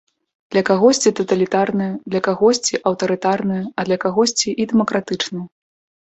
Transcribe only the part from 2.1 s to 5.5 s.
для кагосьці аўтарытарная, а для кагосьці і дэмакратычная.